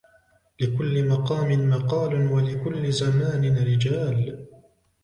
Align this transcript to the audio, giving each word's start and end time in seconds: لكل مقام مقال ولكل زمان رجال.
لكل 0.61 1.07
مقام 1.09 1.69
مقال 1.69 2.27
ولكل 2.31 2.91
زمان 2.91 3.57
رجال. 3.65 4.47